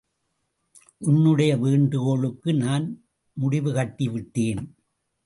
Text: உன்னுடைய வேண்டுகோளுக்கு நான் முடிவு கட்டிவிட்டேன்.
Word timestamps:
உன்னுடைய 0.97 1.57
வேண்டுகோளுக்கு 1.57 2.53
நான் 2.53 3.03
முடிவு 3.33 3.71
கட்டிவிட்டேன். 3.71 4.63